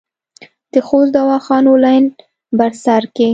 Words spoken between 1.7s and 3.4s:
لین بر سر کې